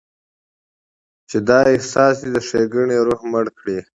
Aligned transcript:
چې 1.29 1.37
دا 1.47 1.59
احساس 1.73 2.15
دې 2.21 2.29
د 2.35 2.37
ښېګڼې 2.47 2.97
روح 3.07 3.21
مړ 3.31 3.45
کړي. 3.59 3.79